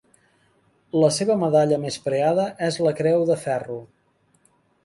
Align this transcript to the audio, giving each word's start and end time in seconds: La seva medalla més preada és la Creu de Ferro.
La 1.03 1.09
seva 1.17 1.35
medalla 1.43 1.79
més 1.85 1.99
preada 2.07 2.47
és 2.71 2.83
la 2.89 2.95
Creu 3.03 3.27
de 3.33 3.39
Ferro. 3.47 3.81